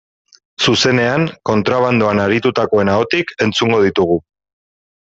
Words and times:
Zuzenean, 0.67 1.27
kontrabandoan 1.51 2.23
aritutakoen 2.25 2.93
ahotik 2.97 3.33
entzungo 3.49 3.87
ditugu. 3.89 4.21